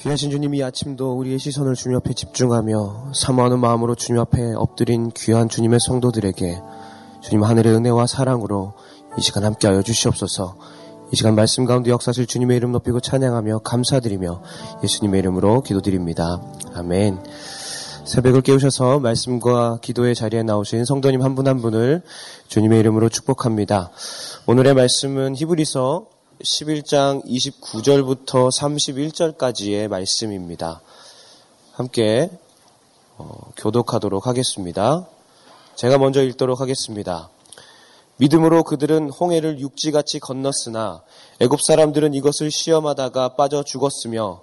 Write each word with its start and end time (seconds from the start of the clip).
귀하신 0.00 0.30
주님 0.30 0.54
이 0.54 0.62
아침도 0.62 1.18
우리의 1.18 1.40
시선을 1.40 1.74
주님 1.74 1.96
앞에 1.96 2.12
집중하며 2.12 3.12
사모하는 3.14 3.58
마음으로 3.58 3.96
주님 3.96 4.20
앞에 4.20 4.54
엎드린 4.54 5.10
귀한 5.10 5.48
주님의 5.48 5.80
성도들에게 5.80 6.60
주님 7.20 7.42
하늘의 7.42 7.74
은혜와 7.74 8.06
사랑으로 8.06 8.74
이 9.18 9.20
시간 9.20 9.42
함께하여 9.42 9.82
주시옵소서 9.82 10.56
이 11.12 11.16
시간 11.16 11.34
말씀 11.34 11.64
가운데 11.64 11.90
역사실 11.90 12.26
주님의 12.26 12.56
이름 12.56 12.70
높이고 12.70 13.00
찬양하며 13.00 13.60
감사드리며 13.60 14.42
예수님의 14.84 15.18
이름으로 15.20 15.62
기도드립니다. 15.62 16.40
아멘. 16.74 17.18
새벽을 18.04 18.42
깨우셔서 18.42 19.00
말씀과 19.00 19.78
기도의 19.80 20.14
자리에 20.14 20.42
나오신 20.42 20.84
성도님 20.84 21.22
한 21.22 21.34
분한 21.34 21.60
분을 21.60 22.02
주님의 22.46 22.78
이름으로 22.80 23.08
축복합니다. 23.08 23.90
오늘의 24.46 24.74
말씀은 24.74 25.34
히브리서 25.34 26.17
11장 26.42 27.24
29절부터 27.24 28.48
31절까지의 28.52 29.88
말씀입니다. 29.88 30.80
함께 31.72 32.30
어, 33.16 33.50
교독하도록 33.56 34.24
하겠습니다. 34.24 35.08
제가 35.74 35.98
먼저 35.98 36.22
읽도록 36.22 36.60
하겠습니다. 36.60 37.28
믿음으로 38.18 38.62
그들은 38.62 39.10
홍해를 39.10 39.58
육지같이 39.58 40.20
건넜으나 40.20 41.02
애굽 41.40 41.60
사람들은 41.60 42.14
이것을 42.14 42.52
시험하다가 42.52 43.34
빠져 43.34 43.64
죽었으며 43.64 44.42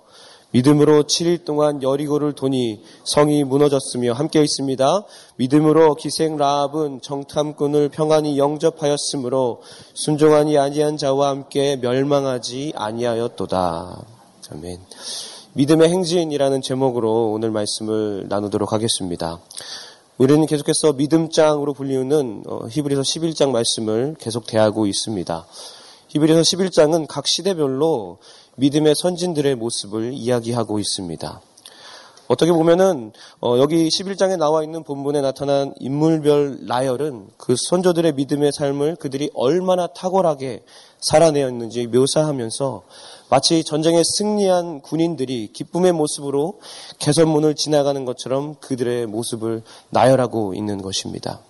믿음으로 0.55 1.03
7일 1.03 1.43
동안 1.43 1.83
여리고를 1.83 2.31
도니 2.31 2.81
성이 3.03 3.43
무너졌으며 3.43 4.13
함께 4.13 4.41
있습니다. 4.41 5.03
믿음으로 5.35 5.95
기생 5.95 6.37
라합은 6.37 7.01
정탐꾼을 7.01 7.89
평안히 7.89 8.37
영접하였으므로 8.37 9.61
순종하니 9.95 10.57
아니한 10.57 10.95
자와 10.95 11.27
함께 11.27 11.75
멸망하지 11.75 12.71
아니하였도다. 12.73 14.05
아멘. 14.51 14.79
믿음의 15.55 15.89
행진이라는 15.89 16.61
제목으로 16.61 17.33
오늘 17.33 17.51
말씀을 17.51 18.27
나누도록 18.29 18.71
하겠습니다. 18.71 19.41
우리는 20.17 20.45
계속해서 20.45 20.93
믿음장으로 20.93 21.73
불리우는 21.73 22.43
어, 22.47 22.59
히브리서 22.69 23.01
11장 23.01 23.51
말씀을 23.51 24.15
계속 24.17 24.47
대하고 24.47 24.87
있습니다. 24.87 25.45
히브리서 26.15 26.39
11장은 26.39 27.07
각 27.09 27.27
시대별로 27.27 28.19
믿음의 28.55 28.95
선진들의 28.95 29.55
모습을 29.55 30.13
이야기하고 30.13 30.79
있습니다. 30.79 31.41
어떻게 32.27 32.51
보면은 32.51 33.11
어, 33.39 33.57
여기 33.59 33.87
11장에 33.87 34.37
나와 34.37 34.63
있는 34.63 34.83
본문에 34.83 35.21
나타난 35.21 35.73
인물별 35.79 36.65
나열은 36.65 37.27
그 37.37 37.55
선조들의 37.55 38.13
믿음의 38.13 38.51
삶을 38.51 38.95
그들이 38.95 39.29
얼마나 39.35 39.85
탁월하게 39.87 40.63
살아내었는지 41.01 41.85
묘사하면서 41.87 42.83
마치 43.29 43.63
전쟁에 43.63 44.01
승리한 44.03 44.81
군인들이 44.81 45.51
기쁨의 45.53 45.91
모습으로 45.91 46.59
개선문을 46.97 47.55
지나가는 47.55 48.05
것처럼 48.05 48.55
그들의 48.55 49.05
모습을 49.05 49.61
나열하고 49.91 50.55
있는 50.55 50.81
것입니다. 50.81 51.41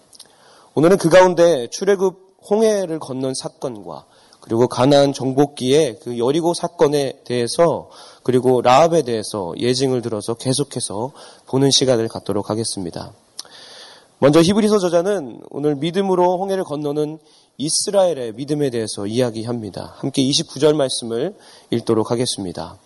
오늘은 0.73 0.97
그 0.97 1.09
가운데 1.09 1.67
출애굽 1.69 2.25
홍해를 2.49 2.99
건넌 2.99 3.33
사건과 3.33 4.05
그리고 4.45 4.67
가나안 4.67 5.11
정복기의 5.11 5.99
그 6.03 6.19
여리고 6.19 6.53
사건에 6.53 7.13
대해서 7.23 7.89
그리고 8.21 8.61
라합에 8.61 9.01
대해서 9.01 9.53
예증을 9.57 10.03
들어서 10.03 10.35
계속해서 10.35 11.11
보는 11.47 11.71
시간을 11.71 12.07
갖도록 12.07 12.51
하겠습니다. 12.51 13.11
먼저 14.19 14.41
히브리서 14.41 14.77
저자는 14.79 15.41
오늘 15.49 15.75
믿음으로 15.75 16.37
홍해를 16.37 16.63
건너는 16.63 17.17
이스라엘의 17.57 18.33
믿음에 18.33 18.69
대해서 18.69 19.07
이야기합니다. 19.07 19.95
함께 19.97 20.23
29절 20.23 20.75
말씀을 20.75 21.35
읽도록 21.71 22.11
하겠습니다. 22.11 22.77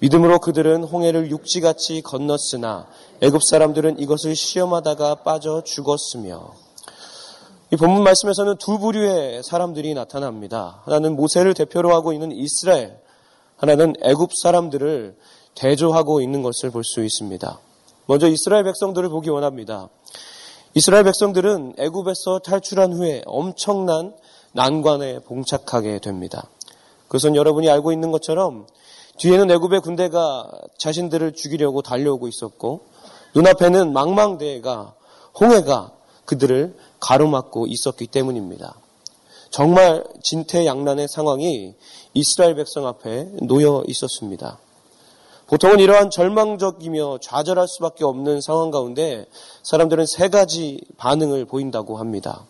믿음으로 0.00 0.38
그들은 0.38 0.84
홍해를 0.84 1.30
육지같이 1.30 2.02
건넜으나 2.02 2.86
애굽 3.20 3.42
사람들은 3.44 3.98
이것을 3.98 4.34
시험하다가 4.36 5.16
빠져 5.16 5.62
죽었으며 5.64 6.54
이 7.70 7.76
본문 7.76 8.02
말씀에서는 8.02 8.56
두 8.56 8.78
부류의 8.78 9.42
사람들이 9.42 9.92
나타납니다. 9.92 10.80
하나는 10.86 11.16
모세를 11.16 11.52
대표로 11.52 11.92
하고 11.92 12.14
있는 12.14 12.32
이스라엘, 12.32 12.98
하나는 13.58 13.92
애굽 14.02 14.30
사람들을 14.34 15.14
대조하고 15.54 16.22
있는 16.22 16.40
것을 16.42 16.70
볼 16.70 16.82
수 16.82 17.04
있습니다. 17.04 17.58
먼저 18.06 18.26
이스라엘 18.26 18.64
백성들을 18.64 19.10
보기 19.10 19.28
원합니다. 19.28 19.90
이스라엘 20.72 21.04
백성들은 21.04 21.74
애굽에서 21.78 22.38
탈출한 22.38 22.94
후에 22.94 23.22
엄청난 23.26 24.14
난관에 24.52 25.18
봉착하게 25.20 25.98
됩니다. 25.98 26.48
그것은 27.08 27.36
여러분이 27.36 27.68
알고 27.68 27.92
있는 27.92 28.10
것처럼 28.10 28.66
뒤에는 29.18 29.50
애굽의 29.50 29.80
군대가 29.80 30.50
자신들을 30.78 31.34
죽이려고 31.34 31.82
달려오고 31.82 32.28
있었고 32.28 32.86
눈앞에는 33.34 33.92
망망대해가 33.92 34.94
홍해가 35.38 35.92
그들을 36.24 36.74
가로막고 37.00 37.66
있었기 37.66 38.06
때문입니다. 38.08 38.74
정말 39.50 40.04
진퇴양난의 40.22 41.08
상황이 41.08 41.74
이스라엘 42.14 42.54
백성 42.54 42.86
앞에 42.86 43.28
놓여 43.42 43.82
있었습니다. 43.86 44.58
보통은 45.46 45.80
이러한 45.80 46.10
절망적이며 46.10 47.18
좌절할 47.22 47.66
수밖에 47.68 48.04
없는 48.04 48.42
상황 48.42 48.70
가운데 48.70 49.24
사람들은 49.62 50.04
세 50.06 50.28
가지 50.28 50.78
반응을 50.98 51.46
보인다고 51.46 51.96
합니다. 51.96 52.44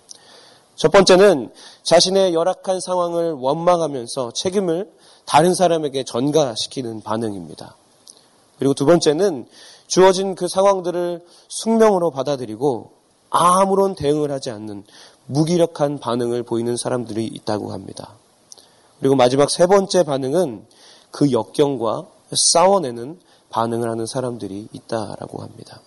첫 0.74 0.90
번째는 0.90 1.52
자신의 1.84 2.34
열악한 2.34 2.80
상황을 2.80 3.32
원망하면서 3.32 4.32
책임을 4.32 4.90
다른 5.24 5.54
사람에게 5.54 6.02
전가시키는 6.04 7.02
반응입니다. 7.02 7.76
그리고 8.58 8.74
두 8.74 8.84
번째는 8.84 9.46
주어진 9.86 10.34
그 10.34 10.48
상황들을 10.48 11.24
숙명으로 11.48 12.10
받아들이고 12.10 12.97
아무런 13.30 13.94
대응을 13.94 14.30
하지 14.30 14.50
않는 14.50 14.84
무기력한 15.26 15.98
반응을 15.98 16.42
보이는 16.42 16.76
사람들이 16.76 17.26
있다고 17.26 17.72
합니다. 17.72 18.14
그리고 19.00 19.14
마지막 19.14 19.50
세 19.50 19.66
번째 19.66 20.02
반응은 20.02 20.66
그 21.10 21.32
역경과 21.32 22.06
싸워내는 22.52 23.18
반응을 23.50 23.90
하는 23.90 24.06
사람들이 24.06 24.68
있다라고 24.72 25.42
합니다. 25.42 25.80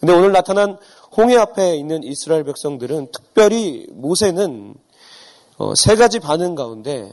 근데 0.00 0.12
오늘 0.12 0.32
나타난 0.32 0.78
홍해 1.16 1.36
앞에 1.36 1.76
있는 1.76 2.02
이스라엘 2.02 2.44
백성들은 2.44 3.08
특별히 3.12 3.86
모세는 3.90 4.74
어, 5.58 5.74
세 5.74 5.96
가지 5.96 6.18
반응 6.18 6.54
가운데 6.54 7.10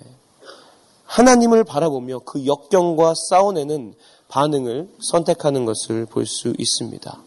하나님을 1.05 1.63
바라보며 1.63 2.19
그 2.25 2.45
역경과 2.45 3.13
싸워내는 3.29 3.93
반응을 4.27 4.89
선택하는 4.99 5.63
것을 5.65 6.05
볼 6.07 6.25
수 6.25 6.53
있습니다. 6.57 7.23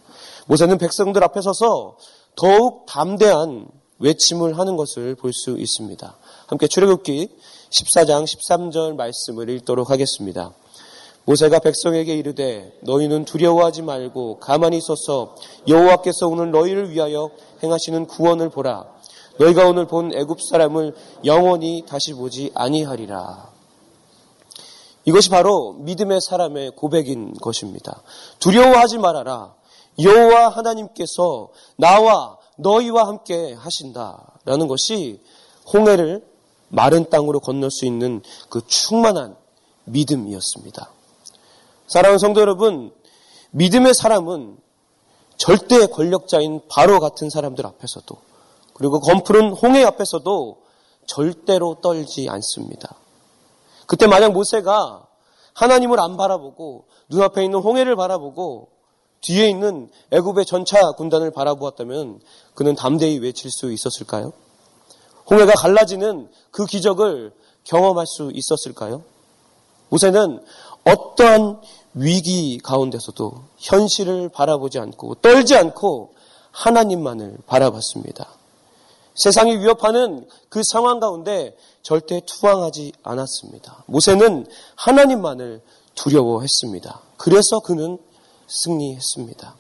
모세는 0.47 0.79
백성들 0.79 1.23
앞에 1.25 1.41
서서 1.41 1.97
더욱 2.37 2.87
담대한 2.87 3.69
외침을 3.99 4.59
하는 4.59 4.77
것을 4.77 5.15
볼 5.15 5.33
수 5.33 5.57
있습니다. 5.59 6.17
함께 6.47 6.67
출애굽기 6.69 7.29
14장 7.71 8.25
13절 8.25 8.95
말씀을 8.95 9.49
읽도록 9.51 9.91
하겠습니다. 9.91 10.53
모세가 11.25 11.59
백성에게 11.59 12.15
이르되 12.15 12.73
너희는 12.83 13.25
두려워하지 13.25 13.83
말고 13.83 14.39
가만히 14.39 14.77
있어서 14.79 15.35
여호와께서 15.67 16.29
오늘 16.29 16.53
너희를 16.53 16.91
위하여 16.91 17.31
행하시는 17.65 18.07
구원을 18.07 18.51
보라. 18.51 18.85
너희가 19.39 19.67
오늘 19.67 19.87
본 19.87 20.15
애굽 20.15 20.41
사람을 20.41 20.95
영원히 21.25 21.85
다시 21.87 22.13
보지 22.13 22.53
아니하리라. 22.55 23.51
이것이 25.05 25.31
바로 25.31 25.73
믿음의 25.81 26.21
사람의 26.21 26.73
고백인 26.77 27.35
것입니다. 27.35 28.03
두려워하지 28.39 28.99
말아라. 28.99 29.55
여호와 30.01 30.49
하나님께서 30.49 31.49
나와 31.77 32.39
너희와 32.57 33.07
함께 33.07 33.55
하신다라는 33.55 34.69
것이 34.69 35.21
홍해를 35.73 36.25
마른 36.69 37.09
땅으로 37.11 37.41
건널 37.41 37.71
수 37.71 37.87
있는 37.87 38.23
그 38.51 38.67
충만한 38.67 39.37
믿음이었습니다. 39.85 40.91
사랑하는 41.87 42.19
성도 42.19 42.41
여러분, 42.41 42.93
믿음의 43.53 43.95
사람은 43.95 44.59
절대 45.37 45.87
권력자인 45.87 46.63
바로 46.69 46.99
같은 46.99 47.31
사람들 47.31 47.67
앞에서도 47.67 48.17
그리고 48.75 49.01
검푸른 49.01 49.53
홍해 49.53 49.85
앞에서도 49.85 50.59
절대로 51.07 51.77
떨지 51.81 52.29
않습니다. 52.29 52.97
그때 53.87 54.07
만약 54.07 54.33
모세가 54.33 55.07
하나님을 55.55 56.01
안 56.01 56.17
바라보고 56.17 56.85
눈앞에 57.09 57.45
있는 57.45 57.61
홍해를 57.61 57.97
바라보고 57.97 58.69
뒤에 59.27 59.49
있는 59.49 59.91
애굽의 60.13 60.47
전차 60.47 60.93
군단을 60.93 61.33
바라보았다면 61.33 62.21
그는 62.55 62.77
담대히 62.77 63.19
외칠 63.19 63.51
수 63.51 63.73
있었을까요? 63.73 64.33
홍해가 65.29 65.53
갈라지는 65.55 66.29
그 66.53 66.65
기적을 66.65 67.33
경험할 67.65 68.07
수 68.07 68.31
있었을까요? 68.33 69.03
모세는 69.89 70.45
어떠한 70.85 71.61
위기 71.95 72.59
가운데서도 72.59 73.43
현실을 73.57 74.29
바라보지 74.29 74.79
않고 74.79 75.17
떨지 75.17 75.57
않고 75.57 76.15
하나님만을 76.53 77.39
바라봤습니다. 77.47 78.29
세상이 79.17 79.57
위협하는 79.57 80.29
그 80.49 80.63
상황 80.71 81.01
가운데 81.01 81.57
절대 81.83 82.21
투항하지 82.25 82.93
않았습니다. 83.03 83.83
모세는 83.87 84.47
하나님만을 84.77 85.63
두려워했습니다. 85.97 87.01
그래서 87.17 87.59
그는 87.61 87.99
승리했습니다. 88.47 89.55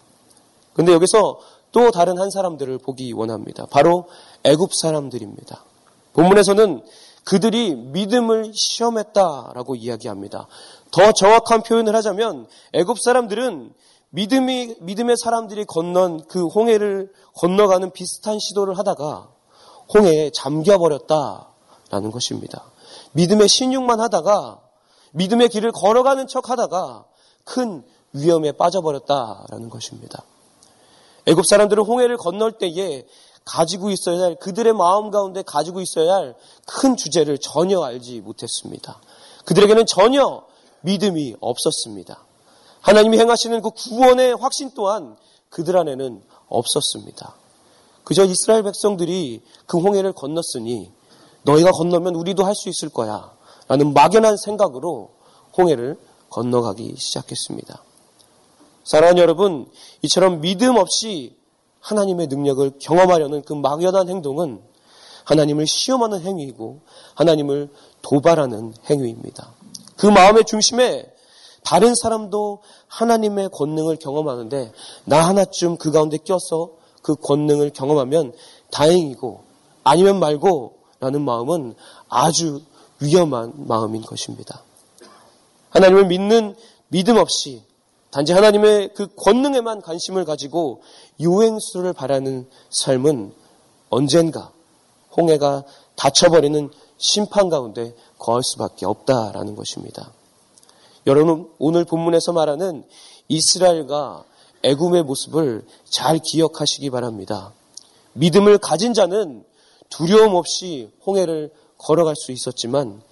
근데 0.75 0.93
여기서 0.93 1.39
또 1.73 1.91
다른 1.91 2.19
한 2.19 2.31
사람들을 2.31 2.79
보기 2.79 3.13
원합니다. 3.13 3.67
바로 3.67 4.07
애굽 4.45 4.75
사람들입니다. 4.75 5.65
본문에서는 6.13 6.83
그들이 7.25 7.75
믿음을 7.75 8.53
시험했다라고 8.55 9.75
이야기합니다. 9.75 10.47
더 10.91 11.13
정확한 11.13 11.63
표현을 11.63 11.95
하자면 11.97 12.47
애굽 12.73 13.01
사람들은 13.01 13.75
믿음이 14.11 14.77
믿음의 14.81 15.17
사람들이 15.19 15.65
건넌 15.65 16.27
그 16.29 16.47
홍해를 16.47 17.13
건너가는 17.35 17.91
비슷한 17.91 18.39
시도를 18.39 18.79
하다가 18.79 19.29
홍해에 19.93 20.31
잠겨 20.31 20.79
버렸다라는 20.79 22.11
것입니다. 22.13 22.65
믿음의 23.13 23.49
신용만 23.49 24.01
하다가 24.01 24.61
믿음의 25.13 25.49
길을 25.49 25.73
걸어가는 25.73 26.27
척 26.29 26.51
하다가 26.51 27.05
큰 27.45 27.85
위험에 28.13 28.53
빠져버렸다라는 28.53 29.69
것입니다. 29.71 30.23
애굽 31.27 31.45
사람들은 31.47 31.85
홍해를 31.85 32.17
건널 32.17 32.53
때에 32.53 33.05
가지고 33.45 33.91
있어야 33.91 34.23
할 34.23 34.35
그들의 34.37 34.73
마음 34.73 35.11
가운데 35.11 35.43
가지고 35.43 35.81
있어야 35.81 36.15
할 36.15 36.35
큰 36.67 36.97
주제를 36.97 37.39
전혀 37.39 37.81
알지 37.81 38.21
못했습니다. 38.21 39.01
그들에게는 39.45 39.87
전혀 39.87 40.43
믿음이 40.83 41.37
없었습니다. 41.41 42.25
하나님이 42.81 43.19
행하시는 43.19 43.63
그 43.63 43.71
구원의 43.71 44.37
확신 44.37 44.73
또한 44.75 45.17
그들 45.49 45.77
안에는 45.77 46.23
없었습니다. 46.49 47.35
그저 48.05 48.25
이스라엘 48.25 48.63
백성들이 48.63 49.43
그 49.67 49.79
홍해를 49.79 50.13
건넜으니 50.13 50.93
너희가 51.43 51.71
건너면 51.73 52.15
우리도 52.15 52.45
할 52.45 52.55
수 52.55 52.69
있을 52.69 52.89
거야. 52.89 53.33
라는 53.69 53.93
막연한 53.95 54.37
생각으로 54.37 55.11
홍해를 55.57 55.99
건너가기 56.31 56.95
시작했습니다. 56.99 57.83
사랑하는 58.87 59.21
여러분, 59.21 59.69
이처럼 60.03 60.41
믿음 60.41 60.77
없이 60.77 61.37
하나님의 61.81 62.29
능력을 62.29 62.79
경험하려는 62.79 63.43
그 63.43 63.53
막연한 63.53 64.09
행동은 64.09 64.63
하나님을 65.25 65.67
시험하는 65.67 66.21
행위이고 66.21 66.83
하나님을 67.17 67.69
도발하는 68.03 68.75
행위입니다. 68.89 69.53
그 69.97 70.07
마음의 70.07 70.45
중심에 70.45 71.05
다른 71.65 71.97
사람도 71.97 72.63
하나님의 72.87 73.49
권능을 73.53 73.97
경험하는데 73.97 74.71
나 75.05 75.27
하나쯤 75.27 75.79
그 75.79 75.91
가운데 75.91 76.17
껴서 76.19 76.71
그 77.03 77.17
권능을 77.17 77.71
경험하면 77.71 78.35
다행이고 78.71 79.43
아니면 79.83 80.21
말고 80.21 80.77
라는 81.01 81.23
마음은 81.23 81.75
아주 82.09 82.63
위험한 83.01 83.67
마음인 83.67 84.03
것입니다. 84.03 84.63
하나님을 85.71 86.07
믿는 86.07 86.55
믿음 86.87 87.17
없이 87.17 87.63
단지 88.11 88.33
하나님의 88.33 88.91
그 88.95 89.09
권능에만 89.15 89.83
관심을 89.83 90.25
가지고 90.25 90.83
유행수를 91.21 91.93
바라는 91.93 92.49
삶은 92.71 93.33
언젠가 93.91 94.53
홍해가 95.17 95.65
닫혀버리는 95.97 96.71
심판 96.99 97.49
가운데 97.49 97.95
거할 98.19 98.43
수밖에 98.43 98.87
없다라는 98.87 99.55
것입니다. 99.57 100.13
여러분 101.07 101.51
오늘 101.59 101.85
본문에서 101.85 102.33
말하는 102.33 102.85
이스라엘과 103.29 104.25
애굽의 104.63 105.05
모습을 105.05 105.65
잘 105.85 106.19
기억하시기 106.19 106.91
바랍니다. 106.91 107.53
믿음을 108.15 108.59
가진 108.59 108.95
자는 108.95 109.45
두려움 109.89 110.35
없이 110.35 110.91
홍해를 111.07 111.53
걸어갈 111.79 112.17
수 112.17 112.33
있었지만 112.33 113.03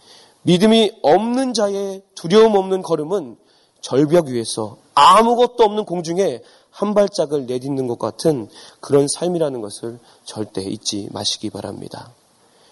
믿음이 0.43 0.93
없는 1.03 1.55
자의 1.55 2.03
두려움 2.15 2.57
없는 2.57 2.83
걸음은 2.83 3.37
절벽 3.85 4.29
위에서 4.29 4.79
아무것도 4.95 5.63
없는 5.63 5.85
공중에 5.85 6.41
한 6.71 6.95
발짝을 6.95 7.45
내딛는 7.45 7.87
것 7.87 7.99
같은 7.99 8.49
그런 8.81 9.07
삶이라는 9.07 9.61
것을 9.61 9.99
절대 10.25 10.63
잊지 10.63 11.11
마시기 11.13 11.51
바랍니다. 11.51 12.11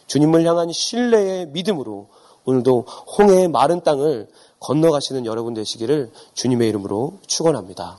주님을 0.06 0.46
향한 0.46 0.72
신뢰의 0.72 1.48
믿음으로 1.48 2.08
오늘도 2.46 2.86
홍해의 3.18 3.48
마른 3.48 3.82
땅을 3.82 4.26
건너가시는 4.58 5.26
여러분 5.26 5.52
되시기를 5.52 6.10
주님의 6.32 6.70
이름으로 6.70 7.18
축원합니다. 7.26 7.98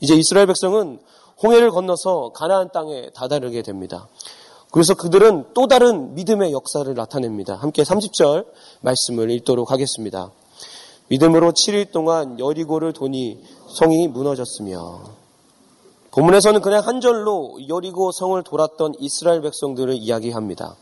이제 0.00 0.14
이스라엘 0.14 0.46
백성은 0.46 1.00
홍해를 1.42 1.70
건너서 1.70 2.32
가나안 2.34 2.70
땅에 2.70 3.08
다다르게 3.14 3.62
됩니다. 3.62 4.08
그래서 4.70 4.92
그들은 4.92 5.54
또 5.54 5.68
다른 5.68 6.14
믿음의 6.14 6.52
역사를 6.52 6.92
나타냅니다. 6.94 7.54
함께 7.54 7.82
30절 7.82 8.44
말씀을 8.82 9.30
읽도록 9.30 9.70
하겠습니다. 9.70 10.32
믿음으로 11.08 11.52
7일 11.52 11.92
동안 11.92 12.38
여리고를 12.38 12.92
도니 12.92 13.42
성이 13.68 14.08
무너졌으며 14.08 15.16
본문에서는 16.10 16.62
그냥 16.62 16.86
한 16.86 17.00
절로 17.00 17.58
여리고 17.68 18.10
성을 18.10 18.42
돌았던 18.42 18.94
이스라엘 19.00 19.42
백성들을 19.42 19.94
이야기합니다. 19.94 20.76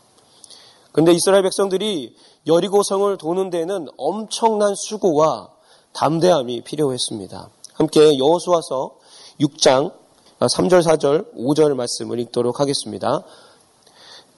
근데 0.93 1.11
이스라엘 1.11 1.43
백성들이 1.43 2.15
여리고 2.47 2.81
성을 2.81 3.17
도는 3.17 3.49
데에는 3.49 3.87
엄청난 3.97 4.73
수고와 4.75 5.49
담대함이 5.91 6.61
필요했습니다. 6.61 7.49
함께 7.73 8.17
여호수아서 8.17 8.95
6장 9.41 9.91
3절, 10.39 10.83
4절, 10.83 11.33
5절 11.35 11.75
말씀을 11.75 12.19
읽도록 12.19 12.59
하겠습니다. 12.59 13.23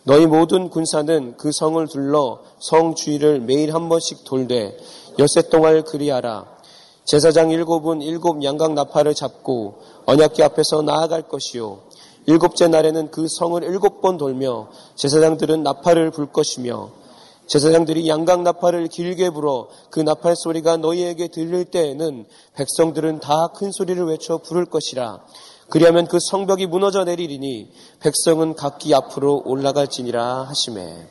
너희 0.07 0.25
모든 0.25 0.69
군사는 0.69 1.35
그 1.35 1.51
성을 1.51 1.85
둘러 1.87 2.39
성 2.59 2.95
주위를 2.95 3.41
매일 3.41 3.73
한 3.73 3.89
번씩 3.89 4.23
돌되 4.23 4.77
열세 5.19 5.49
동안 5.49 5.83
그리하라. 5.83 6.45
제사장 7.03 7.51
일곱은 7.51 8.01
일곱 8.01 8.41
양각 8.41 8.71
나팔을 8.71 9.13
잡고 9.13 9.81
언약궤 10.05 10.43
앞에서 10.43 10.81
나아갈 10.81 11.23
것이요. 11.23 11.79
일곱째 12.25 12.69
날에는 12.69 13.11
그 13.11 13.27
성을 13.27 13.61
일곱 13.63 14.01
번 14.01 14.17
돌며 14.17 14.69
제사장들은 14.95 15.63
나팔을 15.63 16.11
불 16.11 16.31
것이며 16.31 16.89
제사장들이 17.47 18.07
양각 18.07 18.43
나팔을 18.43 18.87
길게 18.87 19.31
불어 19.31 19.67
그 19.89 19.99
나팔 19.99 20.37
소리가 20.37 20.77
너희에게 20.77 21.27
들릴 21.27 21.65
때에는 21.65 22.25
백성들은 22.55 23.19
다 23.19 23.49
큰 23.53 23.73
소리를 23.73 24.01
외쳐 24.05 24.37
부를 24.37 24.67
것이라. 24.67 25.19
그리하면 25.69 26.07
그 26.07 26.17
성벽이 26.19 26.65
무너져 26.65 27.03
내리리니 27.03 27.71
백성은 27.99 28.55
각기 28.55 28.95
앞으로 28.95 29.41
올라갈지니라 29.45 30.43
하심에. 30.43 31.07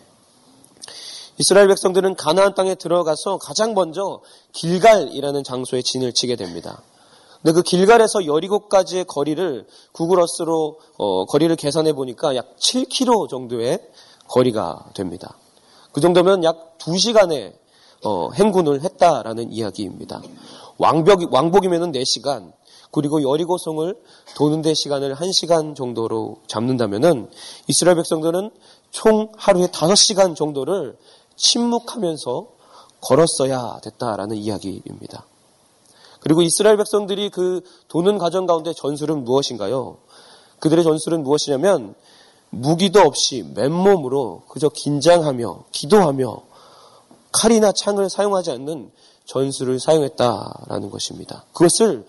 이스라엘 1.39 1.69
백성들은 1.69 2.17
가나안 2.17 2.55
땅에 2.55 2.75
들어가서 2.75 3.39
가장 3.39 3.75
먼저 3.75 4.21
길갈이라는 4.53 5.45
장소에 5.45 5.83
진을 5.83 6.15
치게 6.15 6.37
됩니다. 6.37 6.83
근데 7.43 7.53
그 7.53 7.63
길갈에서 7.63 8.25
여리고까지의 8.25 9.05
거리를 9.05 9.67
구글어스로 9.93 10.81
어, 10.97 11.25
거리를 11.27 11.55
계산해 11.55 11.93
보니까 11.93 12.35
약 12.35 12.57
7km 12.57 13.29
정도의 13.29 13.79
거리가 14.29 14.87
됩니다. 14.95 15.37
그 15.93 16.01
정도면 16.01 16.43
약 16.45 16.79
2시간의 16.79 17.53
어, 18.05 18.31
행군을 18.33 18.83
했다라는 18.83 19.53
이야기입니다. 19.53 20.23
왕벽, 20.79 21.33
왕복이면 21.33 21.93
4시간, 21.93 22.53
그리고 22.97 23.23
여리고성을 23.23 23.95
도는데 24.37 24.73
시간을 24.73 25.17
1시간 25.17 25.77
정도로 25.77 26.39
잡는다면은 26.47 27.29
이스라엘 27.69 27.97
백성들은 27.97 28.51
총 28.91 29.31
하루에 29.37 29.67
5시간 29.67 30.35
정도를 30.35 30.97
침묵하면서 31.37 32.47
걸었어야 33.03 33.81
됐다라는 33.83 34.37
이야기입니다. 34.37 35.27
그리고 36.21 36.41
이스라엘 36.41 36.79
백성들이 36.79 37.29
그 37.29 37.61
도는 37.89 38.17
과정 38.17 38.47
가운데 38.47 38.73
전술은 38.73 39.25
무엇인가요? 39.25 39.99
그들의 40.61 40.83
전술은 40.83 41.23
무엇이냐면 41.23 41.95
무기도 42.49 43.01
없이 43.01 43.45
맨몸으로 43.55 44.45
그저 44.49 44.71
긴장하며 44.71 45.65
기도하며 45.71 46.43
칼이나 47.31 47.73
창을 47.73 48.09
사용하지 48.09 48.53
않는 48.53 48.91
전술을 49.27 49.81
사용했다라는 49.81 50.89
것입니다. 50.89 51.45
그것을 51.53 52.07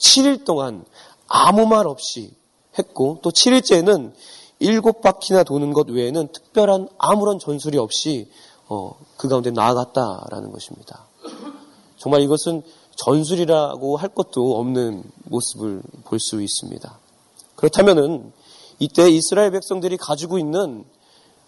7일 0.00 0.44
동안 0.44 0.84
아무 1.28 1.66
말 1.66 1.86
없이 1.86 2.34
했고 2.78 3.18
또 3.22 3.30
7일째는 3.30 4.12
일곱 4.58 5.00
바퀴나 5.00 5.44
도는 5.44 5.72
것 5.72 5.88
외에는 5.88 6.28
특별한 6.32 6.88
아무런 6.98 7.38
전술이 7.38 7.78
없이 7.78 8.28
어, 8.68 8.92
그 9.16 9.28
가운데 9.28 9.50
나아갔다라는 9.50 10.52
것입니다. 10.52 11.06
정말 11.98 12.22
이것은 12.22 12.62
전술이라고 12.96 13.96
할 13.96 14.08
것도 14.10 14.58
없는 14.58 15.04
모습을 15.24 15.82
볼 16.04 16.18
수 16.18 16.42
있습니다. 16.42 16.98
그렇다면은 17.56 18.32
이때 18.78 19.10
이스라엘 19.10 19.50
백성들이 19.50 19.96
가지고 19.96 20.38
있는 20.38 20.84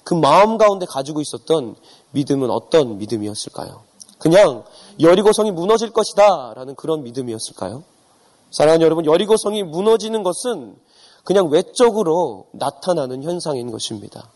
그 0.05 0.15
마음 0.15 0.59
가운데 0.59 0.87
가지고 0.87 1.21
있었던 1.21 1.77
믿음은 2.11 2.51
어떤 2.51 2.99
믿음이었을까요? 2.99 3.83
그냥 4.19 4.65
여리고성이 5.01 5.51
무너질 5.51 5.93
것이다 5.93 6.55
라는 6.55 6.75
그런 6.75 7.03
믿음이었을까요? 7.03 7.85
사랑하는 8.53 8.85
여러분, 8.85 9.07
여리고성이 9.07 9.63
무너지는 9.63 10.23
것은 10.23 10.77
그냥 11.25 11.49
외적으로 11.49 12.47
나타나는 12.53 13.23
현상인 13.23 13.71
것입니다. 13.71 14.31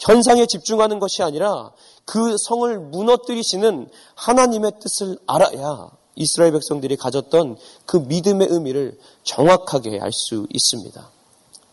현상에 0.00 0.46
집중하는 0.46 0.98
것이 0.98 1.22
아니라 1.22 1.72
그 2.04 2.36
성을 2.48 2.78
무너뜨리시는 2.78 3.88
하나님의 4.16 4.72
뜻을 4.80 5.18
알아야 5.26 5.90
이스라엘 6.16 6.52
백성들이 6.52 6.96
가졌던 6.96 7.56
그 7.86 7.96
믿음의 7.96 8.48
의미를 8.50 8.98
정확하게 9.22 10.00
알 10.00 10.10
수 10.12 10.46
있습니다. 10.52 11.10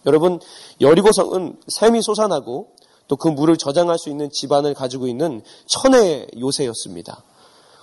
여러분, 0.05 0.39
여리고성은 0.79 1.59
샘이 1.67 2.01
솟아나고 2.01 2.67
또 3.07 3.17
그 3.17 3.27
물을 3.27 3.57
저장할 3.57 3.99
수 3.99 4.09
있는 4.09 4.29
집안을 4.31 4.73
가지고 4.73 5.07
있는 5.07 5.41
천혜의 5.65 6.27
요새였습니다. 6.39 7.23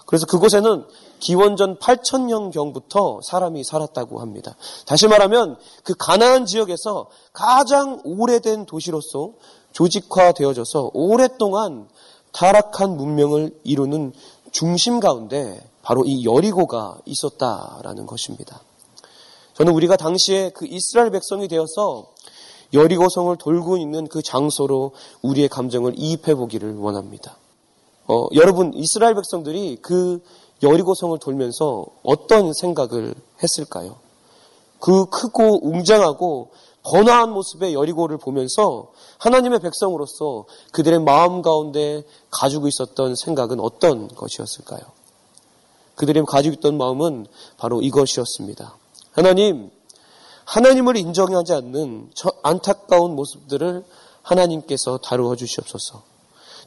그래서 0.08 0.24
그곳에는 0.24 0.86
기원전 1.20 1.76
8천년경부터 1.76 3.22
사람이 3.22 3.62
살았다고 3.62 4.22
합니다. 4.22 4.56
다시 4.86 5.06
말하면 5.06 5.58
그 5.84 5.94
가나안 5.98 6.46
지역에서 6.46 7.10
가장 7.34 8.00
오래된 8.04 8.64
도시로서 8.64 9.32
조직화되어져서 9.72 10.92
오랫동안 10.94 11.90
타락한 12.32 12.96
문명을 12.96 13.60
이루는 13.64 14.14
중심 14.50 14.98
가운데 14.98 15.62
바로 15.82 16.04
이 16.06 16.24
여리고가 16.24 16.96
있었다라는 17.04 18.06
것입니다. 18.06 18.62
저는 19.52 19.74
우리가 19.74 19.96
당시에 19.96 20.52
그 20.54 20.64
이스라엘 20.66 21.10
백성이 21.10 21.48
되어서 21.48 22.06
여리고성을 22.72 23.36
돌고 23.36 23.76
있는 23.76 24.06
그 24.08 24.22
장소로 24.22 24.92
우리의 25.20 25.50
감정을 25.50 25.92
이입해 25.98 26.34
보기를 26.34 26.78
원합니다. 26.78 27.36
어, 28.08 28.26
여러분 28.34 28.72
이스라엘 28.74 29.14
백성들이 29.14 29.78
그 29.82 30.20
여리고성을 30.62 31.16
돌면서 31.18 31.86
어떤 32.02 32.52
생각을 32.52 33.14
했을까요? 33.42 33.96
그 34.80 35.06
크고 35.06 35.66
웅장하고 35.68 36.50
번화한 36.84 37.30
모습의 37.30 37.74
여리고를 37.74 38.16
보면서 38.16 38.92
하나님의 39.18 39.60
백성으로서 39.60 40.46
그들의 40.72 41.00
마음 41.00 41.42
가운데 41.42 42.02
가지고 42.30 42.66
있었던 42.66 43.14
생각은 43.14 43.60
어떤 43.60 44.08
것이었을까요? 44.08 44.80
그들이 45.96 46.22
가지고 46.26 46.54
있던 46.54 46.78
마음은 46.78 47.26
바로 47.58 47.82
이것이었습니다. 47.82 48.74
하나님, 49.12 49.70
하나님을 50.44 50.96
인정하지 50.96 51.52
않는 51.52 52.10
저 52.14 52.32
안타까운 52.42 53.16
모습들을 53.16 53.84
하나님께서 54.22 54.98
다루어 54.98 55.36
주시옵소서. 55.36 56.07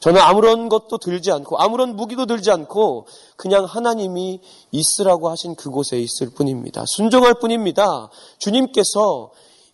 저는 0.01 0.19
아무런 0.19 0.67
것도 0.67 0.97
들지 0.97 1.31
않고 1.31 1.59
아무런 1.59 1.95
무기도 1.95 2.25
들지 2.25 2.49
않고 2.49 3.05
그냥 3.35 3.65
하나님이 3.65 4.41
있으라고 4.71 5.29
하신 5.29 5.55
그곳에 5.55 5.99
있을 5.99 6.31
뿐입니다. 6.31 6.83
순종할 6.87 7.35
뿐입니다. 7.35 8.09
주님께서 8.39 9.29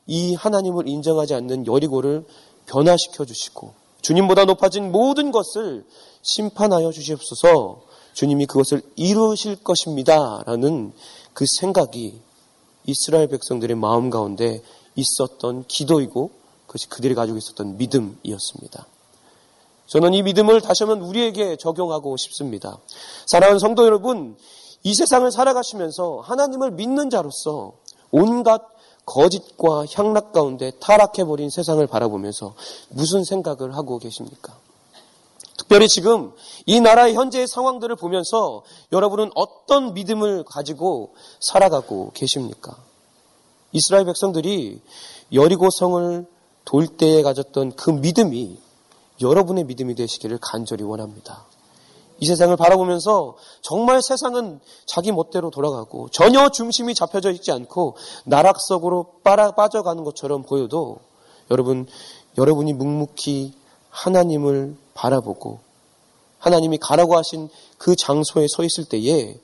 이 0.06 0.36
하나님을 0.36 0.88
인정하지 0.88 1.34
않는 1.34 1.66
여리고를 1.66 2.26
변화시켜 2.66 3.24
주시고 3.24 3.74
주님보다 4.02 4.44
높아진 4.46 4.92
모든 4.92 5.32
것을 5.32 5.86
심판하여 6.22 6.92
주시옵소서 6.92 7.82
주님이 8.14 8.48
그것을 8.48 8.82
이루실 8.98 9.64
것입니다. 9.64 10.44
라는 10.46 10.92
그 11.34 11.46
생각이 11.60 12.20
이스라엘 12.86 13.28
백성들의 13.28 13.78
마음 13.78 14.10
가운데 14.10 14.62
있었던 14.96 15.66
기도이고 15.68 16.32
그것이 16.66 16.90
그들이 16.90 17.16
가지고 17.16 17.38
있었던 17.38 17.78
믿음이었습니다. 17.78 18.88
저는 19.88 20.14
이 20.14 20.22
믿음을 20.22 20.62
다시 20.62 20.84
한번 20.84 21.02
우리에게 21.08 21.56
적용하고 21.56 22.18
싶습니다. 22.18 22.78
사랑하는 23.26 23.60
성도 23.60 23.86
여러분, 23.86 24.38
이 24.84 24.94
세상을 24.94 25.30
살아가시면서 25.32 26.22
하나님을 26.24 26.72
믿는 26.72 27.10
자로서 27.10 27.74
온갖 28.12 28.62
거짓과 29.06 29.86
향락 29.94 30.34
가운데 30.34 30.72
타락해버린 30.82 31.50
세상을 31.50 31.86
바라보면서 31.88 32.54
무슨 32.90 33.24
생각을 33.24 33.76
하고 33.76 33.98
계십니까? 33.98 34.58
특별히 35.58 35.88
지금 35.88 36.34
이 36.66 36.80
나라의 36.82 37.16
현재의 37.16 37.48
상황들을 37.48 37.96
보면서 37.96 38.64
여러분은 38.92 39.32
어떤 39.36 39.94
믿음을 39.94 40.44
가지고 40.44 41.14
살아가고 41.40 42.12
계십니까? 42.14 42.76
이스라엘 43.72 44.06
백성들이 44.06 44.82
여리고 45.34 45.70
성을 45.70 46.26
돌 46.66 46.88
때에 46.88 47.22
가졌던 47.22 47.76
그 47.76 47.90
믿음이 47.90 48.58
여러분의 49.22 49.66
믿음이 49.66 49.96
되시기를 49.96 50.40
간절히 50.42 50.84
원합니다. 50.84 51.46
이 52.20 52.26
세상을 52.26 52.56
바라보면서 52.56 53.36
정말 53.62 54.02
세상은 54.02 54.60
자기 54.86 55.12
멋대로 55.12 55.52
돌아가고 55.52 56.10
전혀 56.10 56.50
중심이 56.50 56.96
잡혀져 56.96 57.32
있지 57.32 57.52
않고 57.52 57.96
나락석으로 58.26 59.22
빠져가는 59.24 60.04
것처럼 60.04 60.44
보여도 60.44 60.98
여러분, 61.52 61.86
여러분이 62.38 62.74
묵묵히 62.74 63.54
하나님을 63.90 64.76
바라보고 64.94 65.60
하나님이 66.40 66.78
가라고 66.78 67.18
하신 67.18 67.50
그 67.78 67.96
장소에 67.96 68.48
서 68.50 68.64
있을 68.64 68.86
때에 68.86 69.38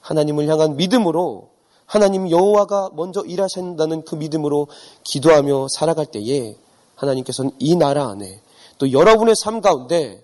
하나님을 0.00 0.48
향한 0.48 0.76
믿음으로 0.76 1.48
하나님 1.86 2.30
여호와가 2.30 2.90
먼저 2.94 3.22
일하신다는 3.22 4.04
그 4.04 4.14
믿음으로 4.14 4.68
기도하며 5.04 5.68
살아갈 5.70 6.06
때에 6.06 6.56
하나님께서는 6.96 7.52
이 7.58 7.76
나라 7.76 8.08
안에 8.08 8.40
또 8.78 8.92
여러분의 8.92 9.34
삶 9.36 9.60
가운데 9.60 10.22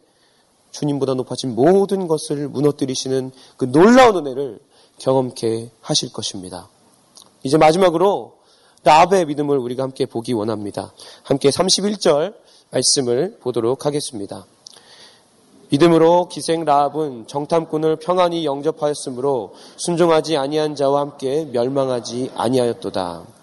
주님보다 0.70 1.14
높아진 1.14 1.54
모든 1.54 2.06
것을 2.06 2.48
무너뜨리시는 2.48 3.32
그 3.56 3.70
놀라운 3.70 4.16
은혜를 4.16 4.60
경험케 4.98 5.70
하실 5.80 6.12
것입니다. 6.12 6.68
이제 7.42 7.56
마지막으로 7.56 8.34
라합의 8.84 9.26
믿음을 9.26 9.58
우리가 9.58 9.82
함께 9.82 10.06
보기 10.06 10.32
원합니다. 10.32 10.92
함께 11.22 11.50
31절 11.50 12.34
말씀을 12.70 13.38
보도록 13.40 13.84
하겠습니다. 13.84 14.46
믿음으로 15.70 16.28
기생 16.28 16.64
라합은 16.64 17.26
정탐꾼을 17.26 17.96
평안히 17.96 18.44
영접하였으므로 18.44 19.54
순종하지 19.76 20.36
아니한 20.36 20.74
자와 20.74 21.00
함께 21.00 21.44
멸망하지 21.44 22.32
아니하였도다. 22.34 23.39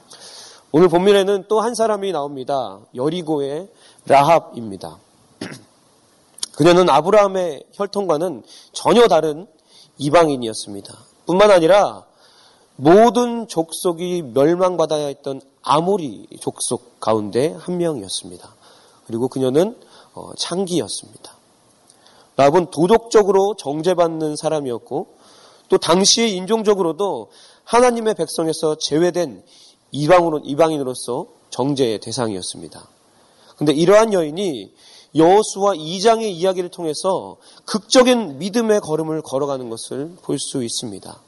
오늘 0.72 0.90
본문에는 0.90 1.46
또 1.48 1.62
한 1.62 1.76
사람이 1.76 2.12
나옵니다. 2.12 2.80
여리고의 2.94 3.70
라합입니다. 4.06 4.98
그녀는 6.56 6.90
아브라함의 6.90 7.64
혈통과는 7.74 8.44
전혀 8.74 9.08
다른 9.08 9.48
이방인이었습니다. 9.98 10.94
뿐만 11.26 11.52
아니라 11.52 12.06
모든 12.76 13.48
족속이 13.48 14.32
멸망받아야 14.34 15.08
했던 15.08 15.42
아모리 15.62 16.28
족속 16.42 17.00
가운데 17.00 17.54
한 17.54 17.78
명이었습니다. 17.78 18.54
그리고 19.06 19.30
그녀는 19.30 19.76
어, 20.14 20.34
창기였습니다. 20.38 21.32
라합은 22.36 22.72
도덕적으로 22.72 23.56
정죄받는 23.56 24.36
사람이었고 24.36 25.08
또 25.70 25.78
당시의 25.78 26.34
인종적으로도 26.36 27.30
하나님의 27.64 28.16
백성에서 28.16 28.76
제외된 28.76 29.44
이방으로, 29.92 30.42
이방인으로서 30.44 31.28
정죄의 31.50 32.00
대상이었습니다. 32.00 32.88
근데 33.58 33.74
이러한 33.74 34.14
여인이 34.14 34.74
여호수와 35.16 35.74
2장의 35.74 36.24
이야기를 36.24 36.70
통해서 36.70 37.38
극적인 37.66 38.38
믿음의 38.38 38.82
걸음을 38.82 39.22
걸어가는 39.22 39.70
것을 39.70 40.16
볼 40.22 40.38
수 40.38 40.64
있습니다. 40.64 41.22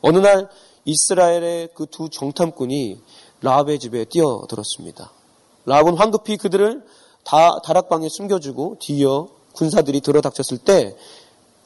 어느 0.00 0.18
날 0.18 0.48
이스라엘의 0.84 1.68
그 1.74 1.86
두 1.86 2.08
정탐꾼이 2.08 3.00
라합의 3.42 3.78
집에 3.78 4.04
뛰어들었습니다. 4.04 5.12
라합은 5.66 5.96
황급히 5.96 6.36
그들을 6.36 6.84
다 7.24 7.60
다락방에 7.64 8.08
숨겨주고 8.08 8.76
뒤이어 8.80 9.28
군사들이 9.52 10.00
들어닥쳤을 10.00 10.58
때 10.58 10.96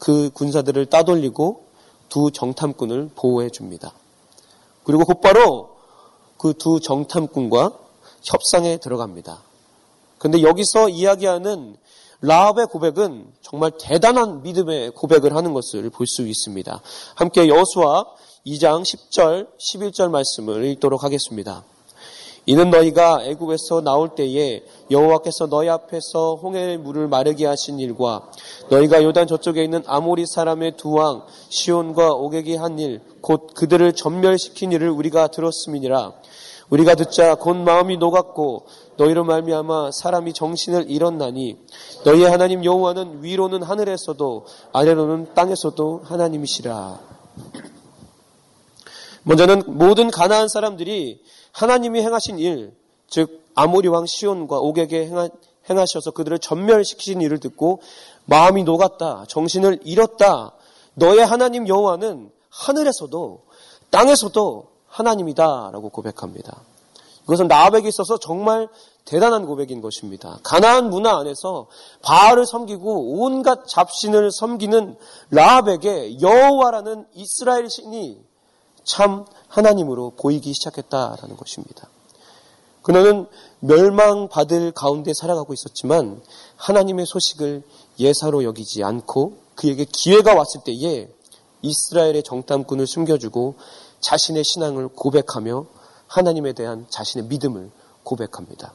그 0.01 0.31
군사들을 0.31 0.87
따돌리고 0.87 1.65
두 2.09 2.31
정탐꾼을 2.33 3.11
보호해 3.15 3.51
줍니다. 3.51 3.93
그리고 4.83 5.05
곧바로 5.05 5.70
그 6.41 6.55
두 6.55 6.81
정탐꾼과 6.81 7.73
협상에 8.23 8.79
들어갑니다. 8.79 9.43
근데 10.17 10.41
여기서 10.41 10.89
이야기하는 10.89 11.77
라합의 12.23 12.67
고백은 12.69 13.27
정말 13.43 13.73
대단한 13.79 14.43
믿음의 14.43 14.93
고백을 14.93 15.37
하는 15.37 15.53
것을 15.53 15.91
볼 15.91 16.07
수 16.07 16.27
있습니다. 16.27 16.81
함께 17.15 17.47
여호수아 17.47 18.05
2장 18.47 18.83
10절, 18.83 19.49
11절 19.59 20.11
말씀을 20.11 20.65
읽도록 20.65 21.05
하겠습니다. 21.05 21.63
이는 22.47 22.71
너희가 22.71 23.23
애굽에서 23.25 23.83
나올 23.83 24.15
때에 24.15 24.63
여호와께서 24.91 25.47
너희 25.47 25.69
앞에서 25.69 26.37
홍해의 26.43 26.79
물을 26.79 27.07
마르게 27.07 27.47
하신 27.47 27.79
일과 27.79 28.31
너희가 28.71 29.03
요단 29.03 29.27
저쪽에 29.27 29.63
있는 29.63 29.83
아모리 29.87 30.27
사람의 30.27 30.77
두 30.77 30.95
왕 30.97 31.23
시온과 31.49 32.15
오객이 32.15 32.57
한 32.57 32.79
일 32.79 33.01
곧 33.21 33.53
그들을 33.55 33.93
전멸시킨 33.93 34.73
일을 34.73 34.89
우리가 34.91 35.29
들었음이니라 35.29 36.13
우리가 36.71 36.95
듣자 36.95 37.35
곧 37.35 37.57
마음이 37.57 37.97
녹았고 37.99 38.67
너희로 38.97 39.25
말미암아 39.25 39.91
사람이 39.93 40.33
정신을 40.33 40.91
잃었나니 40.91 41.57
너희의 42.05 42.31
하나님 42.31 42.65
여호와는 42.65 43.23
위로는 43.23 43.63
하늘에서도 43.63 44.47
아래로는 44.73 45.35
땅에서도 45.35 46.03
하나님이시라. 46.05 47.01
먼저는 49.23 49.63
모든 49.67 50.11
가나안 50.11 50.49
사람들이 50.49 51.21
하나님이 51.53 52.01
행하신 52.01 52.39
일, 52.39 52.75
즉 53.09 53.45
아모리 53.55 53.89
왕 53.89 54.07
시온과 54.07 54.59
옥에게 54.59 55.07
행하, 55.07 55.29
행하 55.69 55.87
셔서 55.87 56.13
그들을 56.13 56.39
전멸시키신 56.39 57.21
일을 57.21 57.39
듣고 57.39 57.81
마음이 58.25 58.65
녹았다, 58.65 59.25
정신을 59.29 59.81
잃었다. 59.85 60.53
너의 60.95 61.25
하나님 61.25 61.69
여호와는 61.69 62.31
하늘에서도 62.51 63.41
땅에서도 63.91 64.67
하나님이다라고 64.89 65.89
고백합니다. 65.91 66.63
이것은 67.25 67.49
라합에게 67.49 67.89
있어서 67.89 68.19
정말 68.19 68.69
대단한 69.05 69.47
고백인 69.47 69.81
것입니다. 69.81 70.39
가나안 70.43 70.91
문화 70.91 71.19
안에서 71.19 71.67
바알을 72.03 72.47
섬기고 72.47 73.21
온갖 73.21 73.67
잡신을 73.67 74.31
섬기는 74.33 74.97
라합에게 75.31 76.21
여호와라는 76.21 77.07
이스라엘 77.15 77.69
신이 77.69 78.21
참 78.85 79.25
하나님으로 79.51 80.13
보이기 80.17 80.55
시작했다라는 80.55 81.37
것입니다. 81.37 81.89
그녀는 82.83 83.27
멸망받을 83.61 84.73
가운데 84.73 85.13
살아가고 85.13 85.53
있었지만 85.53 86.23
하나님의 86.57 87.05
소식을 87.07 87.63
예사로 87.99 88.45
여기지 88.45 88.83
않고 88.83 89.37
그에게 89.55 89.85
기회가 89.85 90.35
왔을 90.35 90.63
때에 90.65 91.09
이스라엘의 91.61 92.23
정탐꾼을 92.23 92.87
숨겨주고 92.87 93.57
자신의 94.01 94.45
신앙을 94.45 94.89
고백하며 94.89 95.67
하나님에 96.07 96.55
대한 96.55 96.87
자신의 96.89 97.27
믿음을 97.27 97.71
고백합니다. 98.03 98.73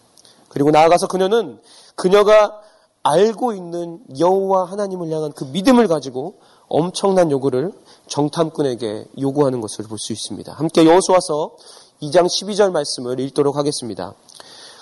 그리고 0.49 0.69
나아가서 0.69 1.07
그녀는 1.07 1.59
그녀가 1.95 2.61
알고 3.01 3.53
있는 3.53 3.99
여호와 4.19 4.65
하나님을 4.65 5.09
향한 5.11 5.31
그 5.33 5.45
믿음을 5.45 5.87
가지고 5.87 6.39
엄청난 6.75 7.31
요구를 7.31 7.71
정탐꾼에게 8.07 9.05
요구하는 9.21 9.61
것을 9.61 9.85
볼 9.85 9.97
수 9.97 10.11
있습니다. 10.11 10.51
함께 10.51 10.85
여호수아서 10.85 11.55
2장 12.01 12.25
12절 12.25 12.71
말씀을 12.71 13.21
읽도록 13.21 13.55
하겠습니다. 13.55 14.13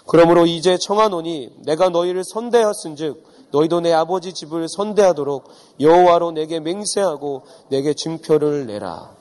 그러므로 0.07 0.47
이제 0.47 0.77
청하노니 0.79 1.51
내가 1.59 1.89
너희를 1.89 2.23
선대하였은즉 2.23 3.23
너희도 3.51 3.81
내 3.81 3.93
아버지 3.93 4.33
집을 4.33 4.67
선대하도록 4.67 5.43
여호와로 5.79 6.31
내게 6.31 6.59
맹세하고 6.59 7.43
내게 7.69 7.93
증표를 7.93 8.65
내라. 8.65 9.11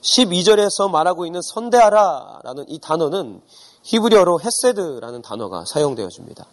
12절에서 0.00 0.90
말하고 0.90 1.26
있는 1.26 1.42
선대하라라는 1.42 2.64
이 2.68 2.78
단어는 2.78 3.42
히브리어로 3.82 4.40
헤세드라는 4.40 5.20
단어가 5.20 5.64
사용되어집니다. 5.66 6.46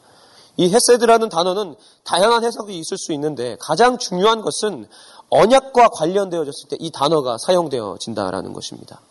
이 0.57 0.73
헤세드라는 0.73 1.29
단어는 1.29 1.75
다양한 2.03 2.43
해석이 2.43 2.77
있을 2.77 2.97
수 2.97 3.13
있는데 3.13 3.57
가장 3.59 3.97
중요한 3.97 4.41
것은 4.41 4.87
언약과 5.29 5.89
관련되어졌을 5.89 6.69
때 6.69 6.77
이 6.79 6.91
단어가 6.91 7.37
사용되어진다라는 7.37 8.53
것입니다. 8.53 9.01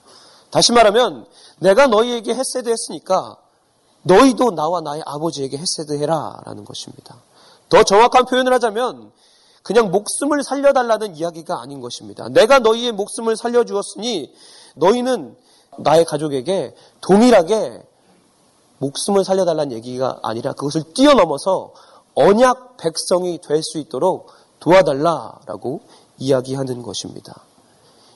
다시 0.50 0.72
말하면 0.72 1.26
내가 1.58 1.86
너희에게 1.86 2.34
헤세드 2.34 2.68
했으니까 2.68 3.36
너희도 4.02 4.52
나와 4.52 4.80
나의 4.80 5.02
아버지에게 5.04 5.56
헤세드 5.58 5.98
해라라는 6.00 6.64
것입니다. 6.64 7.16
더 7.68 7.82
정확한 7.82 8.26
표현을 8.26 8.52
하자면 8.54 9.10
그냥 9.62 9.90
목숨을 9.90 10.44
살려달라는 10.44 11.16
이야기가 11.16 11.60
아닌 11.60 11.80
것입니다. 11.80 12.28
내가 12.28 12.60
너희의 12.60 12.92
목숨을 12.92 13.36
살려주었으니 13.36 14.32
너희는 14.76 15.36
나의 15.78 16.04
가족에게 16.04 16.74
동일하게 17.00 17.82
목숨을 18.78 19.24
살려달라는 19.24 19.72
얘기가 19.72 20.20
아니라 20.22 20.52
그것을 20.52 20.92
뛰어넘어서 20.94 21.72
언약 22.14 22.76
백성이 22.76 23.38
될 23.40 23.62
수 23.62 23.78
있도록 23.78 24.30
도와달라라고 24.60 25.80
이야기하는 26.18 26.82
것입니다. 26.82 27.42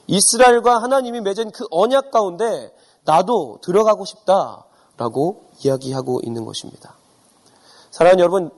이스라엘과 0.07 0.81
하나님이 0.81 1.21
맺은 1.21 1.51
그 1.51 1.65
언약 1.69 2.11
가운데 2.11 2.73
나도 3.03 3.59
들어가고 3.61 4.05
싶다라고 4.05 5.45
이야기하고 5.63 6.21
있는 6.23 6.45
것입니다. 6.45 6.95
사랑하는 7.91 8.19
여러분, 8.21 8.51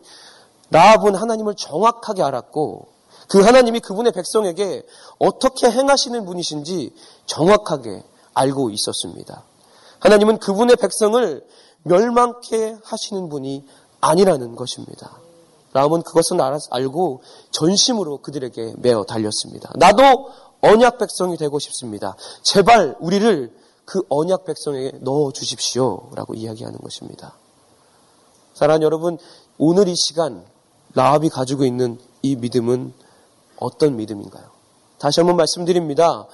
라합은 0.71 1.15
하나님을 1.15 1.55
정확하게 1.55 2.23
알았고 2.23 2.87
그 3.29 3.41
하나님이 3.41 3.79
그분의 3.79 4.11
백성에게 4.11 4.85
어떻게 5.19 5.69
행하시는 5.69 6.25
분이신지 6.25 6.93
정확하게 7.25 8.03
알고 8.33 8.69
있었습니다. 8.71 9.43
하나님은 9.99 10.39
그분의 10.39 10.75
백성을 10.77 11.45
멸망케 11.83 12.77
하시는 12.83 13.29
분이 13.29 13.65
아니라는 14.01 14.55
것입니다. 14.55 15.19
라함은 15.73 16.03
그것을 16.03 16.37
알고 16.69 17.23
전심으로 17.51 18.19
그들에게 18.19 18.75
메어 18.77 19.03
달렸습니다. 19.03 19.71
나도 19.75 20.29
언약 20.61 20.97
백성이 20.97 21.35
되고 21.37 21.57
싶습니다. 21.59 22.15
제발 22.43 22.95
우리를 22.99 23.53
그 23.85 24.01
언약 24.09 24.45
백성에게 24.45 24.99
넣어 25.01 25.31
주십시오. 25.31 26.09
라고 26.15 26.33
이야기하는 26.35 26.79
것입니다. 26.79 27.35
사랑하는 28.53 28.85
여러분, 28.85 29.17
오늘 29.57 29.87
이 29.87 29.95
시간 29.95 30.45
라합이 30.93 31.29
가지고 31.29 31.65
있는 31.65 31.99
이 32.21 32.35
믿음은 32.35 32.93
어떤 33.57 33.97
믿음인가요? 33.97 34.45
다시 34.99 35.19
한번 35.19 35.35
말씀드립니다. 35.37 36.27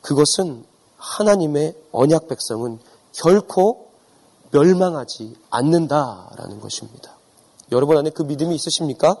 그것은 0.00 0.64
하나님의 0.96 1.76
언약 1.92 2.28
백성은 2.28 2.78
결코 3.12 3.90
멸망하지 4.54 5.34
않는다라는 5.50 6.60
것입니다. 6.60 7.16
여러분 7.72 7.96
안에 7.98 8.10
그 8.10 8.22
믿음이 8.22 8.54
있으십니까? 8.54 9.16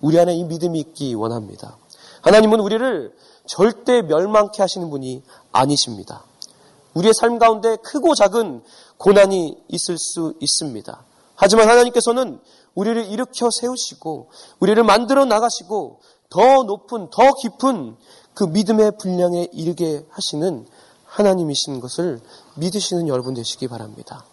우리 0.00 0.20
안에 0.20 0.34
이 0.34 0.44
믿음이 0.44 0.78
있기 0.78 1.14
원합니다. 1.14 1.76
하나님은 2.22 2.60
우리를 2.60 3.12
절대 3.46 4.02
멸망케 4.02 4.62
하시는 4.62 4.88
분이 4.88 5.24
아니십니다. 5.50 6.22
우리의 6.94 7.12
삶 7.14 7.40
가운데 7.40 7.76
크고 7.76 8.14
작은 8.14 8.62
고난이 8.98 9.64
있을 9.68 9.98
수 9.98 10.34
있습니다. 10.40 11.04
하지만 11.34 11.68
하나님께서는 11.68 12.38
우리를 12.74 13.06
일으켜 13.06 13.48
세우시고 13.50 14.28
우리를 14.60 14.80
만들어 14.84 15.24
나가시고 15.24 16.00
더 16.30 16.62
높은 16.62 17.10
더 17.10 17.32
깊은 17.34 17.96
그 18.34 18.44
믿음의 18.44 18.92
분량에 18.98 19.48
이르게 19.52 20.06
하시는 20.10 20.66
하나님이신 21.04 21.80
것을 21.80 22.20
믿으시는 22.56 23.08
여러분 23.08 23.34
되시기 23.34 23.66
바랍니다. 23.66 24.24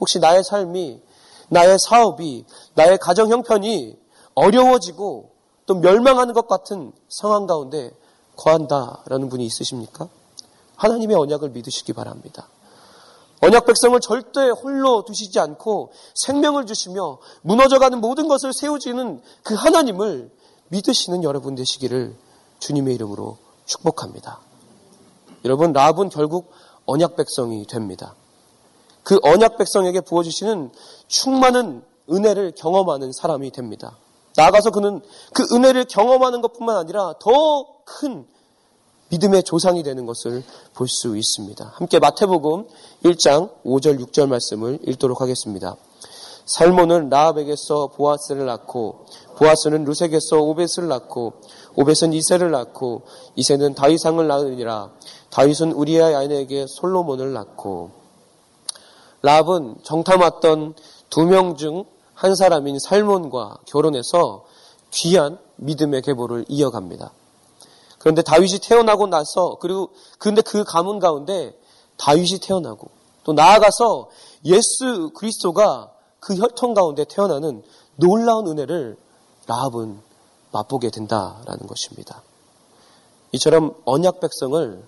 혹시 0.00 0.18
나의 0.18 0.44
삶이 0.44 1.02
나의 1.48 1.78
사업이 1.78 2.44
나의 2.74 2.98
가정 2.98 3.30
형편이 3.30 3.98
어려워지고 4.34 5.30
또 5.66 5.74
멸망하는 5.74 6.34
것 6.34 6.46
같은 6.46 6.92
상황 7.08 7.46
가운데 7.46 7.90
거한다라는 8.36 9.28
분이 9.28 9.44
있으십니까? 9.44 10.08
하나님의 10.76 11.16
언약을 11.16 11.50
믿으시기 11.50 11.92
바랍니다. 11.92 12.48
언약 13.40 13.66
백성을 13.66 13.98
절대 14.00 14.48
홀로 14.48 15.04
두시지 15.04 15.38
않고 15.38 15.92
생명을 16.14 16.66
주시며 16.66 17.18
무너져가는 17.42 18.00
모든 18.00 18.28
것을 18.28 18.52
세우지는 18.52 19.22
그 19.42 19.54
하나님을 19.54 20.30
믿으시는 20.68 21.22
여러분 21.24 21.54
되시기를 21.54 22.16
주님의 22.58 22.94
이름으로 22.96 23.38
축복합니다. 23.66 24.40
여러분, 25.44 25.72
라합은 25.72 26.08
결국 26.08 26.50
언약 26.86 27.16
백성이 27.16 27.64
됩니다. 27.66 28.14
그 29.08 29.18
언약 29.22 29.56
백성에게 29.56 30.02
부어주시는 30.02 30.70
충만한 31.06 31.82
은혜를 32.10 32.52
경험하는 32.58 33.12
사람이 33.12 33.50
됩니다. 33.52 33.96
나아가서 34.36 34.70
그는 34.70 35.00
그 35.32 35.46
은혜를 35.50 35.86
경험하는 35.86 36.42
것뿐만 36.42 36.76
아니라 36.76 37.14
더 37.18 37.78
큰 37.88 38.26
믿음의 39.08 39.44
조상이 39.44 39.82
되는 39.82 40.04
것을 40.04 40.44
볼 40.74 40.86
수 40.88 41.16
있습니다. 41.16 41.72
함께 41.76 41.98
마태복음 41.98 42.66
1장 43.04 43.50
5절 43.64 43.98
6절 43.98 44.28
말씀을 44.28 44.80
읽도록 44.86 45.22
하겠습니다. 45.22 45.76
살몬은 46.44 47.08
라합에게서 47.08 47.92
보아스를 47.94 48.44
낳고 48.44 49.06
보아스는 49.36 49.84
루색에서 49.84 50.36
오벳을 50.36 50.88
낳고 50.88 51.32
오벳은 51.76 52.12
이세를 52.12 52.50
낳고 52.50 53.02
이세는 53.36 53.74
다윗상을 53.74 54.26
낳으니라 54.26 54.92
다윗은 55.30 55.72
우리아의 55.72 56.14
아내에게 56.14 56.66
솔로몬을 56.68 57.32
낳고 57.32 57.97
라합은 59.22 59.76
정탐 59.82 60.20
왔던 60.20 60.74
두 61.10 61.24
명 61.24 61.56
중 61.56 61.84
한 62.18 62.34
사람인 62.34 62.80
살몬과 62.80 63.58
결혼해서 63.66 64.44
귀한 64.90 65.38
믿음의 65.54 66.02
계보를 66.02 66.46
이어갑니다. 66.48 67.12
그런데 68.00 68.22
다윗이 68.22 68.58
태어나고 68.58 69.06
나서 69.06 69.56
그리고 69.60 69.90
그런데 70.18 70.42
그 70.42 70.64
가문 70.64 70.98
가운데 70.98 71.56
다윗이 71.96 72.40
태어나고 72.42 72.88
또 73.22 73.32
나아가서 73.34 74.08
예수 74.46 75.10
그리스도가 75.14 75.92
그 76.18 76.34
혈통 76.34 76.74
가운데 76.74 77.04
태어나는 77.04 77.62
놀라운 77.94 78.48
은혜를 78.48 78.96
라합은 79.46 80.00
맛보게 80.50 80.90
된다라는 80.90 81.68
것입니다. 81.68 82.22
이처럼 83.30 83.76
언약 83.84 84.18
백성을 84.18 84.82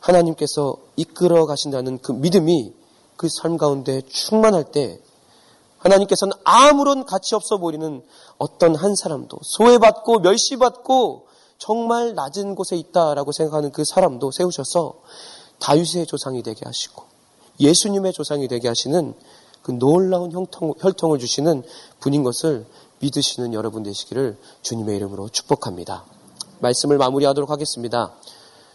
하나님께서 0.00 0.76
이끌어 0.96 1.46
가신다는 1.46 1.98
그 2.02 2.12
믿음이 2.12 2.74
그 3.16 3.28
삶 3.28 3.56
가운데 3.56 4.02
충만할 4.02 4.64
때 4.64 4.98
하나님께서는 5.78 6.32
아무런 6.44 7.04
가치 7.04 7.34
없어 7.34 7.58
보이는 7.58 8.02
어떤 8.38 8.74
한 8.74 8.94
사람도 8.94 9.38
소외받고 9.42 10.20
멸시받고 10.20 11.26
정말 11.58 12.14
낮은 12.14 12.54
곳에 12.54 12.76
있다라고 12.76 13.32
생각하는 13.32 13.70
그 13.70 13.84
사람도 13.84 14.30
세우셔서 14.30 14.94
다윗의 15.60 16.06
조상이 16.06 16.42
되게 16.42 16.60
하시고 16.64 17.04
예수님의 17.60 18.12
조상이 18.12 18.48
되게 18.48 18.68
하시는 18.68 19.14
그 19.62 19.72
놀라운 19.72 20.32
혈통, 20.32 20.74
혈통을 20.78 21.18
주시는 21.18 21.62
분인 22.00 22.22
것을 22.22 22.66
믿으시는 23.00 23.54
여러분 23.54 23.82
되시기를 23.82 24.36
주님의 24.62 24.96
이름으로 24.96 25.28
축복합니다. 25.28 26.04
말씀을 26.60 26.98
마무리하도록 26.98 27.50
하겠습니다. 27.50 28.14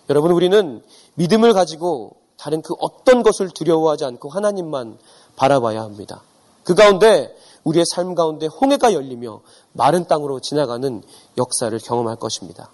여러분, 0.10 0.32
우리는 0.32 0.84
믿음을 1.16 1.54
가지고 1.54 2.16
다른 2.40 2.62
그 2.62 2.74
어떤 2.80 3.22
것을 3.22 3.50
두려워하지 3.50 4.06
않고 4.06 4.30
하나님만 4.30 4.98
바라봐야 5.36 5.82
합니다. 5.82 6.22
그 6.64 6.74
가운데 6.74 7.36
우리의 7.64 7.86
삶 7.86 8.16
가운데 8.16 8.48
홍해가 8.48 8.94
열리며 8.94 9.42
마른 9.74 10.08
땅으로 10.08 10.40
지나가는 10.40 11.04
역사를 11.38 11.78
경험할 11.78 12.16
것입니다. 12.16 12.72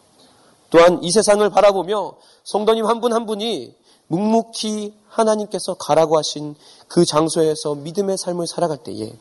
또한 0.70 1.04
이 1.04 1.12
세상을 1.12 1.48
바라보며 1.50 2.16
성도님 2.44 2.86
한 2.86 3.02
분한 3.02 3.22
한 3.22 3.26
분이 3.26 3.76
묵묵히 4.08 4.94
하나님께서 5.08 5.76
가라고 5.76 6.18
하신 6.18 6.56
그 6.88 7.06
장소에서 7.06 7.76
믿음의 7.76 8.18
삶을 8.18 8.46
살아갈 8.48 8.78
때에 8.78 9.14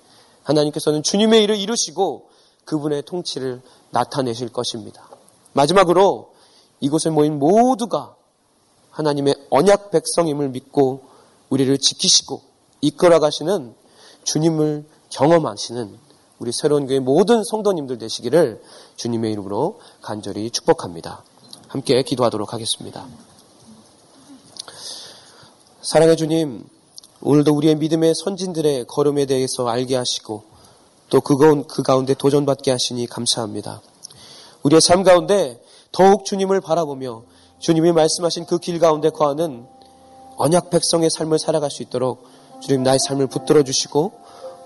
하나님께서는 0.43 1.03
주님의 1.03 1.43
일을 1.45 1.57
이루시고 1.57 2.29
그분의 2.67 3.05
통치를 3.05 3.63
나타내실 3.91 4.51
것입니다. 4.51 5.09
마지막으로 5.53 6.33
이곳에 6.81 7.09
모인 7.09 7.39
모두가 7.39 8.17
하나님의 8.95 9.35
언약 9.51 9.91
백성임을 9.91 10.51
믿고 10.51 11.03
우리를 11.51 11.77
지키시고 11.79 12.41
이끌어 12.81 13.19
가시는 13.19 13.75
주님을 14.23 14.85
경험하시는 15.11 15.99
우리 16.39 16.53
새로운 16.53 16.87
교회 16.87 17.01
모든 17.01 17.43
성도님들 17.45 17.99
되시기를 17.99 18.63
주님의 18.97 19.33
이름으로 19.33 19.81
간절히 20.01 20.51
축복합니다. 20.51 21.25
함께 21.69 22.03
기도하도록 22.03 22.53
하겠습니다. 22.53 23.07
사랑의 25.83 26.17
주님, 26.17 26.65
오늘도 27.21 27.53
우리의 27.53 27.77
믿음의 27.77 28.15
선진들의 28.15 28.87
걸음에 28.87 29.27
대해서 29.27 29.67
알게 29.67 29.97
하시고 29.97 30.45
또 31.11 31.21
그건 31.21 31.67
그 31.67 31.83
가운데 31.83 32.15
도전받게 32.15 32.71
하시니 32.71 33.07
감사합니다. 33.07 33.83
우리의 34.63 34.81
삶 34.81 35.03
가운데 35.03 35.61
더욱 35.91 36.25
주님을 36.25 36.61
바라보며 36.61 37.23
주님이 37.65 37.93
말씀하신 37.93 38.45
그 38.45 38.59
길 38.59 38.79
가운데 38.79 39.09
거하는 39.09 39.67
언약 40.37 40.69
백성의 40.69 41.09
삶을 41.09 41.39
살아갈 41.39 41.71
수 41.71 41.83
있도록 41.83 42.29
주님 42.61 42.83
나의 42.83 42.99
삶을 42.99 43.27
붙들어 43.29 43.63
주시고 43.63 44.13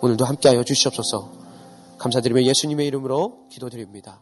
오늘도 0.00 0.24
함께하여 0.24 0.64
주시옵소서. 0.64 1.30
감사드리며 1.98 2.42
예수님의 2.42 2.88
이름으로 2.88 3.46
기도드립니다. 3.50 4.18